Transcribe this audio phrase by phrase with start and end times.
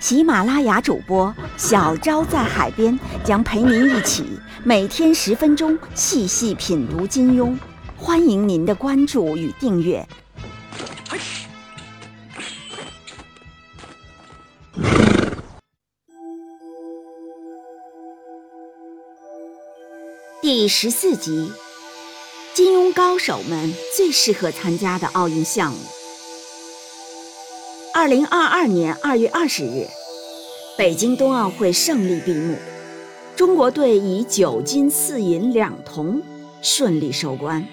[0.00, 4.24] 喜马拉雅主播小昭在海边将陪您一起
[4.62, 7.56] 每天十分钟细细品读金庸，
[7.96, 10.06] 欢迎您的关注与订阅。
[20.40, 21.50] 第十四集：
[22.54, 25.97] 金庸高手们最适合参加的奥运项目。
[28.00, 29.84] 二零二二年二月二十日，
[30.76, 32.54] 北京冬奥会胜利闭幕，
[33.34, 36.22] 中国队以九金四银两铜
[36.62, 37.66] 顺利收官，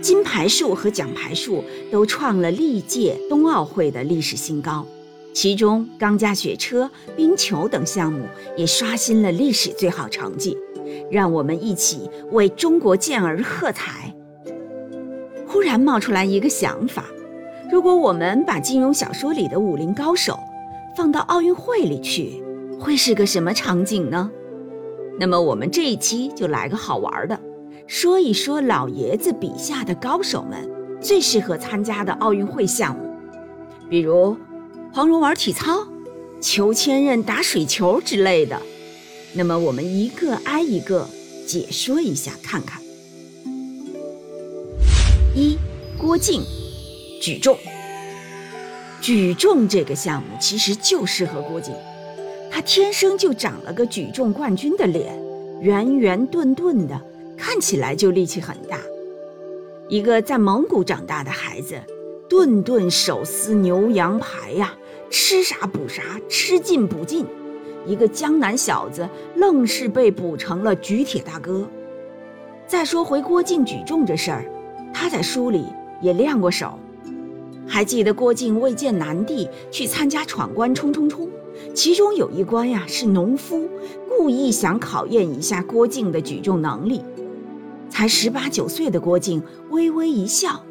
[0.00, 4.86] 金牌数和奖牌数都创了历届冬奥会的历史新高，
[5.34, 8.24] 其中钢架雪车、冰球等项目
[8.56, 10.56] 也刷新了历史最好成绩，
[11.10, 14.14] 让我们一起为中国健儿喝彩。
[15.46, 17.04] 忽然冒出来一个想法。
[17.72, 20.38] 如果我们把金庸小说里的武林高手
[20.94, 22.44] 放到奥运会里去，
[22.78, 24.30] 会是个什么场景呢？
[25.18, 27.40] 那么我们这一期就来个好玩的，
[27.86, 30.70] 说一说老爷子笔下的高手们
[31.00, 33.16] 最适合参加的奥运会项目，
[33.88, 34.36] 比如
[34.92, 35.86] 黄蓉玩体操、
[36.42, 38.60] 裘千仞打水球之类的。
[39.32, 41.08] 那么我们一个挨一个
[41.46, 42.82] 解说一下看看。
[45.34, 45.56] 一
[45.96, 46.42] 郭靖。
[47.22, 47.56] 举重，
[49.00, 51.72] 举重这个项目其实就适合郭靖，
[52.50, 55.16] 他天生就长了个举重冠军的脸，
[55.60, 57.00] 圆圆钝钝的，
[57.38, 58.76] 看起来就力气很大。
[59.88, 61.80] 一个在蒙古长大的孩子，
[62.28, 64.74] 顿顿手撕牛羊排呀，
[65.08, 67.24] 吃啥补啥，吃进补进，
[67.86, 71.64] 一个江南小子愣是被补成了举铁大哥。
[72.66, 74.44] 再说回郭靖举重这事儿，
[74.92, 75.66] 他在书里
[76.00, 76.76] 也练过手。
[77.66, 81.28] 还记得郭靖未见南帝去参加闯关冲冲冲，
[81.74, 83.68] 其中有一关呀是农夫
[84.08, 87.02] 故意想考验一下郭靖的举重能力。
[87.88, 90.64] 才十八九岁的郭靖微微一笑：“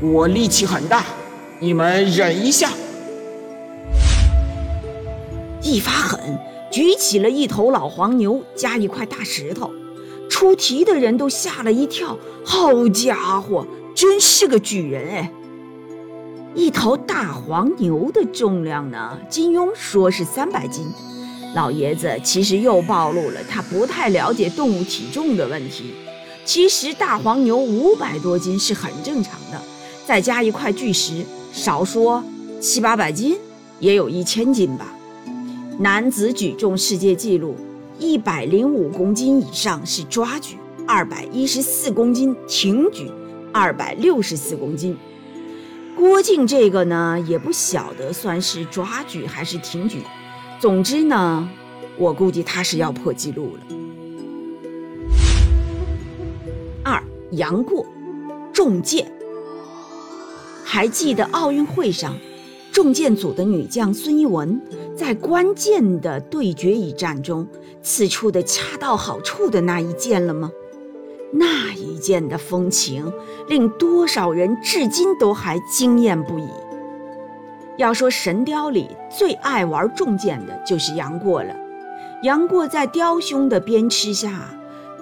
[0.00, 1.04] 我力气很大，
[1.58, 2.70] 你们忍一下。”
[5.62, 6.38] 一发狠，
[6.70, 9.70] 举起了一头老黄牛加一块大石头，
[10.28, 12.18] 出题的人都吓了一跳。
[12.44, 13.66] 好家伙！
[13.94, 15.30] 真是个巨人哎！
[16.54, 19.18] 一头大黄牛的重量呢？
[19.28, 20.86] 金庸说是三百斤，
[21.54, 25.92] 老爷子其实又暴露了他不太了解动物体重的问题。
[26.44, 29.60] 其实大黄牛五百多斤是很正常的，
[30.06, 32.22] 再加一块巨石，少说
[32.60, 33.36] 七八百斤，
[33.78, 34.92] 也有一千斤吧。
[35.78, 37.56] 男子举重世界纪录，
[37.98, 43.10] 一百零五公斤以上是抓举，二百一十四公斤挺举。
[43.52, 44.96] 二百六十四公斤，
[45.94, 50.02] 郭靖这个呢也不晓得算是抓举还是挺举，
[50.58, 51.48] 总之呢，
[51.98, 53.76] 我估计他是要破纪录了。
[56.82, 57.02] 二
[57.32, 57.84] 杨过，
[58.52, 59.12] 重剑，
[60.64, 62.16] 还记得奥运会上
[62.72, 64.58] 重剑组的女将孙一文
[64.96, 67.46] 在关键的对决一战中
[67.82, 70.50] 刺出的恰到好处的那一剑了吗？
[71.34, 73.10] 那一剑的风情，
[73.48, 76.46] 令多少人至今都还惊艳不已。
[77.78, 81.56] 要说《神雕》里最爱玩重剑的，就是杨过了。
[82.22, 84.50] 杨过在雕兄的鞭笞下，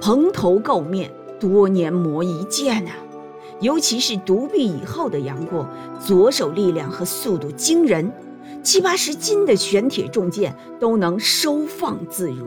[0.00, 2.92] 蓬头垢面，多年磨一剑啊！
[3.60, 5.68] 尤其是独臂以后的杨过，
[6.00, 8.10] 左手力量和速度惊人，
[8.62, 12.46] 七八十斤的玄铁重剑都能收放自如。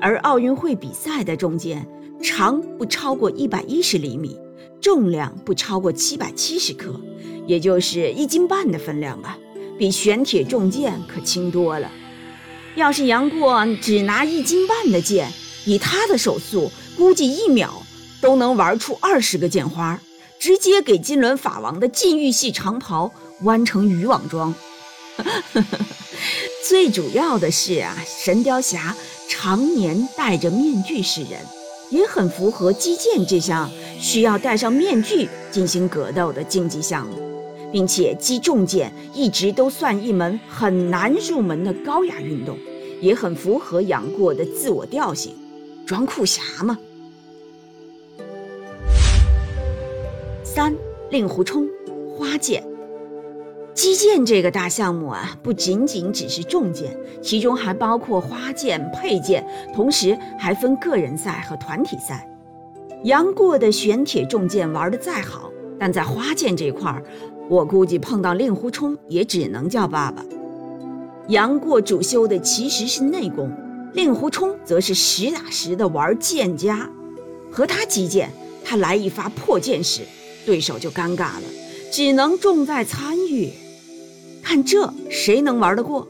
[0.00, 1.88] 而奥运会比赛的重剑。
[2.24, 4.34] 长不超过一百一十厘米，
[4.80, 6.98] 重量不超过七百七十克，
[7.46, 9.36] 也就是一斤半的分量吧，
[9.78, 11.92] 比玄铁重剑可轻多了。
[12.76, 15.30] 要是杨过只拿一斤半的剑，
[15.66, 17.82] 以他的手速，估计一秒
[18.22, 20.00] 都能玩出二十个剑花，
[20.40, 23.12] 直接给金轮法王的禁欲系长袍
[23.42, 24.54] 弯成渔网装。
[26.66, 28.96] 最主要的是啊，神雕侠
[29.28, 31.38] 常年戴着面具示人。
[31.94, 33.70] 也很符合击剑这项
[34.00, 37.14] 需要戴上面具进行格斗的竞技项目，
[37.70, 42.58] 并且击重剑一直都算一门很难入门的高雅运动，
[43.00, 45.36] 也很符合杨过的自我调性，
[45.86, 46.76] 装酷侠嘛。
[50.42, 50.74] 三
[51.10, 51.64] 令狐冲，
[52.18, 52.73] 花剑。
[53.74, 59.44] 击剑这个大项目啊，不仅仅只是重剑，其中还包括花剑、佩剑，
[59.74, 62.28] 同时还分个人赛和团体赛。
[63.02, 67.02] 杨过的玄铁重剑玩得再好，但在花剑这块儿，
[67.48, 70.24] 我估计碰到令狐冲也只能叫爸爸。
[71.26, 73.50] 杨过主修的其实是内功，
[73.92, 76.88] 令狐冲则是实打实的玩剑家。
[77.50, 78.30] 和他击剑，
[78.64, 80.02] 他来一发破剑时，
[80.46, 81.42] 对手就尴尬了，
[81.90, 83.50] 只能重在参与。
[84.44, 86.06] 看这谁能玩得过？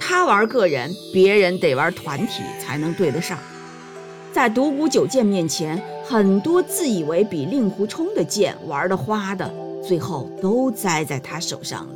[0.00, 3.38] 他玩个人，别人得玩团体才能对得上。
[4.32, 9.52] 在独孤九剑面前，很多自以为比令狐冲的剑玩得花的，
[9.86, 11.94] 最后都栽在他手上了。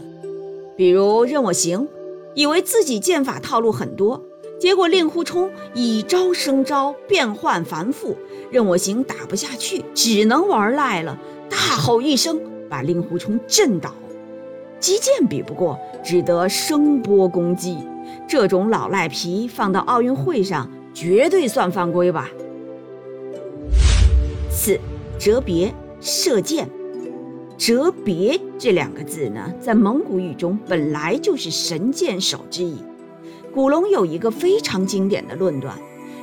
[0.76, 1.88] 比如任我行，
[2.34, 4.22] 以为自己剑法套路很多，
[4.60, 8.16] 结果令狐冲以招生招，变幻繁复，
[8.50, 11.18] 任我行打不下去，只能玩赖了，
[11.50, 12.38] 大吼一声，
[12.68, 13.92] 把令狐冲震倒。
[14.80, 17.78] 击剑比不过，只得声波攻击。
[18.26, 22.28] 这种老赖皮放到奥运会上，绝对算犯规吧。
[24.50, 24.78] 四
[25.18, 26.68] 折别射箭，
[27.56, 32.76] 折别这两个字呢，在蒙古语中本来就是神箭手之意。
[33.52, 35.74] 古龙有一个非常经典的论断：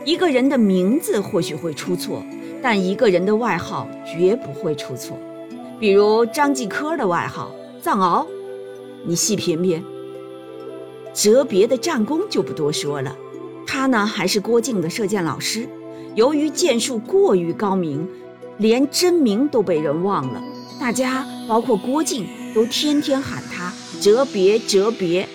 [0.05, 2.23] 一个人的名字或许会出错，
[2.61, 5.17] 但一个人的外号绝不会出错。
[5.79, 7.51] 比如张继科的外号
[7.81, 8.25] 藏獒。
[9.07, 9.83] 你细品品，
[11.13, 13.15] 哲别的战功就不多说了。
[13.67, 15.67] 他呢还是郭靖的射箭老师，
[16.15, 18.07] 由于箭术过于高明，
[18.57, 20.41] 连真名都被人忘了。
[20.79, 23.71] 大家包括郭靖都天天喊他
[24.01, 25.27] 哲别哲别。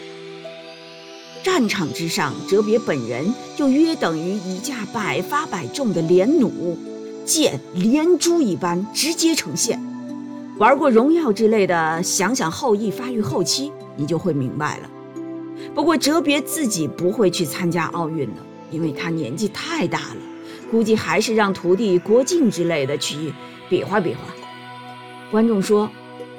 [1.43, 6.77] 战场之上，哲别本人就约等于一架百发百中的连弩，
[7.25, 9.81] 箭连珠一般直接呈现。
[10.61, 14.91] 玩过荣耀之类的，想想后羿发育后期，你就会明白了。
[15.75, 20.17] 不过哲别自己不会去参加奥运的，因为他年纪太大了，
[20.71, 23.33] 估计还是让徒弟郭靖之类的去
[23.71, 24.21] 比划比划。
[25.31, 25.91] 观众说：“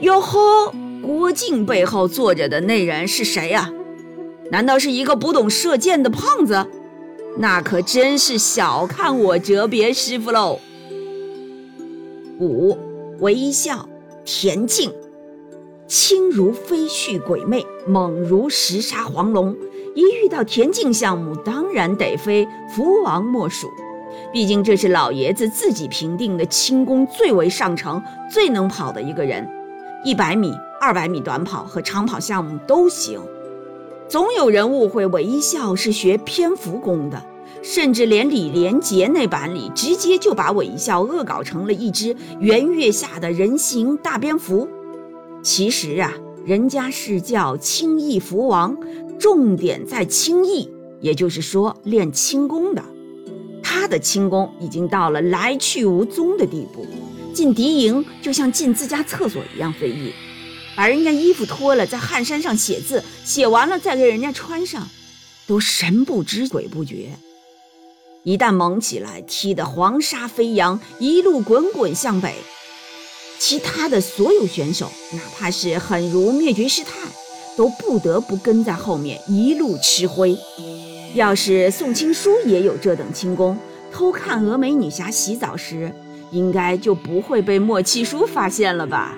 [0.01, 0.71] 哟呵，
[1.01, 3.73] 郭靖背后坐着的那人是谁呀？
[4.51, 6.67] 难道是一个不懂射箭的胖子？
[7.39, 10.59] 那可真是小看我哲别师傅喽。”
[12.39, 12.77] 五
[13.21, 13.87] 微笑。
[14.33, 14.89] 田径，
[15.87, 19.53] 轻如飞絮鬼魅，猛如石沙黄龙。
[19.93, 23.67] 一遇到田径项目，当然得非福王莫属。
[24.31, 28.01] 毕竟这是老爷子自己评定的轻功最为上乘、
[28.31, 29.45] 最能跑的一个人。
[30.05, 33.19] 一百米、二百米短跑和长跑项目都行。
[34.07, 37.21] 总有人误会韦一笑是学蝙蝠功的。
[37.63, 44.67] 甚至连李连杰那版里，直接就把韦一笑恶搞成了一只圆月下的人形大蝙蝠。
[45.43, 46.13] 其实啊，
[46.45, 48.75] 人家是叫轻易蝠王，
[49.19, 50.69] 重点在轻易，
[50.99, 52.83] 也就是说练轻功的。
[53.63, 56.85] 他的轻功已经到了来去无踪的地步，
[57.33, 60.11] 进敌营就像进自家厕所一样随意，
[60.75, 64.87] 把人家衣服脱了，在汗衫上写字，写完了再给人家穿上，
[65.47, 67.11] 都神不知鬼不觉。
[68.23, 72.35] 一旦猛起来，踢得黄沙飞扬，一路滚滚向北。
[73.39, 76.91] 其他的所有选手，哪怕是狠如灭绝师太，
[77.57, 80.37] 都不得不跟在后面一路吃灰。
[81.15, 83.57] 要是宋青书也有这等轻功，
[83.91, 85.91] 偷看峨眉女侠洗澡时，
[86.31, 89.17] 应该就不会被莫七叔发现了吧？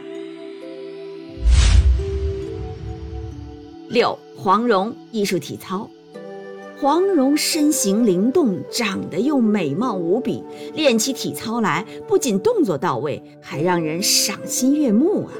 [3.89, 5.89] 六黄蓉艺术体操。
[6.83, 10.43] 黄蓉身形灵动，长得又美貌无比，
[10.75, 15.31] 练起体操来不仅动作到位，还让人赏心悦目啊！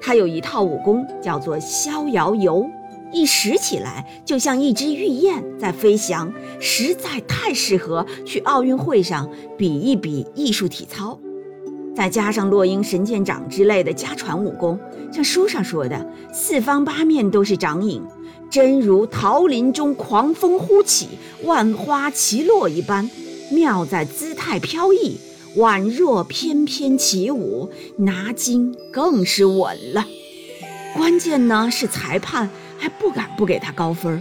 [0.00, 2.64] 她有一套武功叫做逍遥游，
[3.12, 11.20] 一使起来就像一只玉燕在飞翔，实在太适合去奥运会上比一比艺术体操。
[11.94, 14.78] 再加上落英神剑掌之类的家传武功，
[15.12, 18.02] 像书上说的，四方八面都是掌影。
[18.50, 21.08] 真如桃林中狂风忽起，
[21.44, 23.10] 万花齐落一般，
[23.50, 25.18] 妙在姿态飘逸，
[25.56, 30.06] 宛若翩翩起舞，拿金更是稳了。
[30.94, 34.20] 关键呢是裁判还不敢不给他高分。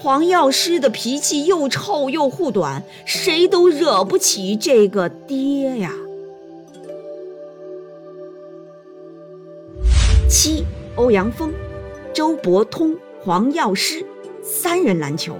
[0.00, 5.92] 黄药师的脾气又臭又护短，谁都惹不起这个爹呀。
[10.28, 10.64] 七
[10.96, 11.52] 欧阳锋、
[12.12, 14.04] 周伯通、黄药师
[14.42, 15.36] 三人篮球。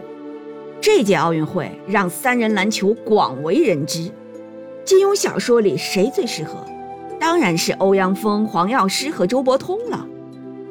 [0.80, 4.08] 这届奥运会让三人篮球广为人知。
[4.84, 6.64] 金庸小说里谁最适合？
[7.18, 10.06] 当然是欧阳锋、黄药师和周伯通了。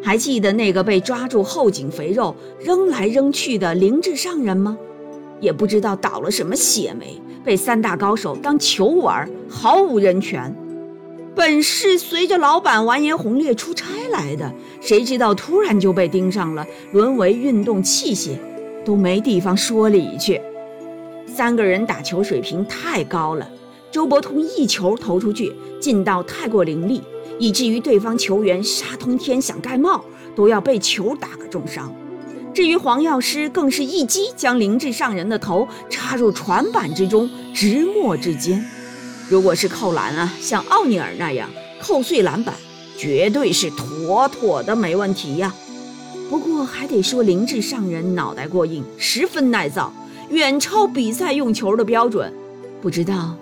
[0.01, 4.77] 还记得那个被抓住后颈肥肉扔来扔去的灵智上人吗？
[5.41, 10.55] 也不知道倒了什么血霉，被三大高手当球玩，毫无人权。
[11.35, 14.49] 本是随着老板完颜洪烈出差来的，
[14.79, 18.37] 谁知道突然就被盯上了，沦为运动器械，
[18.85, 20.41] 都没地方说理去。
[21.27, 23.49] 三个人打球水平太高了，
[23.91, 27.01] 周伯通一球投出去，劲道太过凌厉，
[27.37, 30.05] 以至于对方球员杀通天想盖帽，
[30.37, 31.93] 都要被球打个重伤。
[32.53, 38.65] 至于黄药师，更是一击将灵智上人的头插入船板之中，直没至坚。
[39.27, 41.49] 如果是扣篮啊，像奥尼尔那样
[41.81, 42.53] 扣碎篮板，
[42.97, 45.53] 绝对是妥妥的没问题呀。
[46.29, 49.91] 不过还得说灵智上人脑袋过硬，十分耐造，
[50.29, 52.31] 远超比赛用球的标准。
[52.81, 53.35] 不知道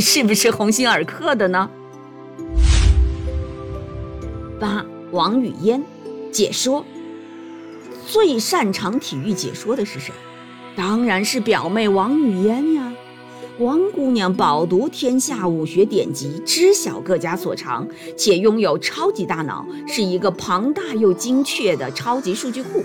[0.00, 1.68] 是不是鸿星尔克的呢？
[4.58, 5.82] 八王语嫣
[6.32, 6.84] 解说。
[8.06, 10.12] 最擅长体育解说的是谁？
[10.76, 12.85] 当然是表妹王语嫣呀。
[13.58, 22.84] 王姑娘饱读天下武学典籍，知晓各家所长，且拥有超级大脑，是一个庞大又精确的超级数据库。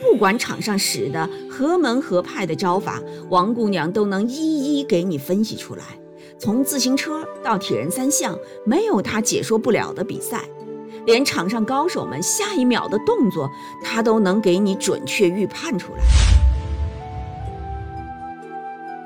[0.00, 5.82] 不管场上使的何门何派的招法，王姑娘都能一一给你分析出来。
[6.38, 10.44] 从自行车到铁人三项，没有她解说不了的比赛。
[11.06, 13.50] 连场上高手们下一秒的动作，
[13.82, 16.47] 她都能给你准确预判出来。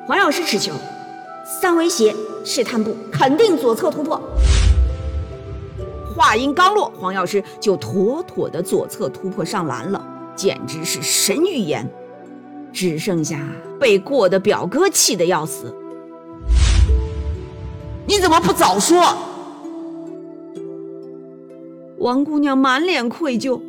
[0.05, 0.73] 黄药师持球，
[1.45, 4.21] 三威胁试探步，肯定左侧突破。
[6.15, 10.05] 话音刚落，黄药师就妥妥的左侧突破上篮了，
[10.35, 11.89] 简直是神预言。
[12.73, 13.39] 只剩下
[13.79, 15.73] 被过的表哥气得要死。
[18.07, 19.15] 你怎么不早说？
[21.99, 23.61] 王姑娘满脸愧疚。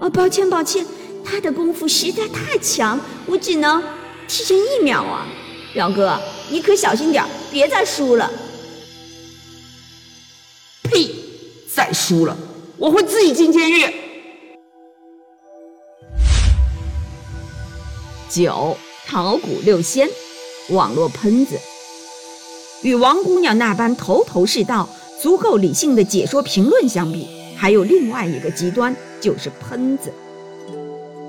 [0.00, 0.84] 哦，抱歉抱歉，
[1.24, 3.82] 他的功夫实在太强，我只能
[4.28, 5.26] 提前一秒啊。
[5.74, 8.30] 表哥，你可小心点，别再输了。
[10.82, 11.10] 呸！
[11.74, 12.36] 再输了，
[12.76, 13.86] 我会自己进监狱。
[18.28, 18.76] 九
[19.06, 20.06] 桃谷六仙，
[20.68, 21.58] 网络喷子，
[22.82, 24.88] 与王姑娘那般头头是道。
[25.22, 30.12] 足够理性的解说评论相比，还有另外一个极端，就是喷子。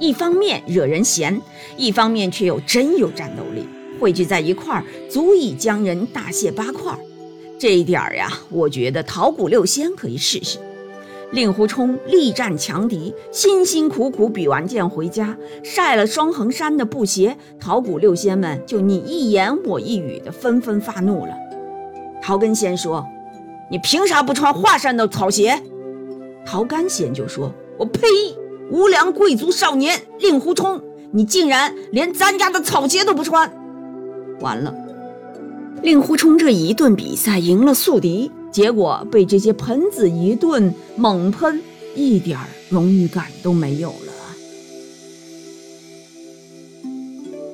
[0.04, 1.42] 一方面惹人嫌，
[1.78, 3.66] 一方面却又真有战斗力，
[4.02, 6.94] 汇聚在一块儿，足以将人大卸八块。
[7.58, 10.60] 这一点儿呀，我觉得桃谷六仙可以试试。
[11.32, 21.34] 令狐冲力战强敌，辛辛苦苦比完剑回家，晒了双横山的布鞋，桃谷六仙们就你一言我一语的纷纷发怒了。
[22.22, 23.06] 桃根仙说。
[23.72, 25.60] 你凭啥不穿华山的草鞋？
[26.46, 28.02] 桃干仙就说：“我呸！
[28.74, 33.54] 无良贵族少年令狐冲，你竟然连咱家的草鞋都不穿！”
[34.42, 34.74] 完了，
[35.84, 41.62] 令狐冲这一顿比赛赢了宿敌，结果被这些喷子一顿猛喷，
[41.96, 44.12] 一点荣誉感都没有了。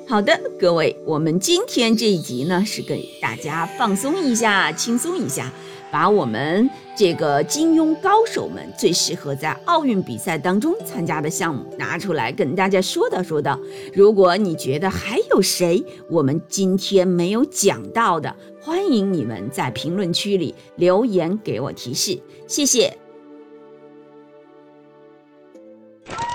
[0.08, 5.52] 好的，各位，我们今天这一集呢，是给大家放松一下，轻松一下。
[5.90, 13.58] 把我们这个金庸高手们最适合在奥运比赛当中参加的项目拿出来跟大家说道说道。
[13.92, 22.96] 如果你觉得还有谁我们今天没有讲到的，欢迎你们在评论区里留言给我提示，谢谢。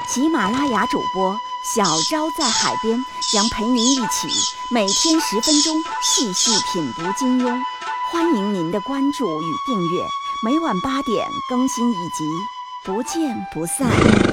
[0.07, 1.35] 喜马拉雅主播
[1.75, 2.97] 小昭在海边
[3.33, 4.27] 将陪您一起
[4.71, 7.59] 每天十分钟细细品读金庸。
[8.11, 10.05] 欢迎您的关注与订阅，
[10.43, 12.23] 每晚八点更新一集，
[12.85, 14.24] 不见不散。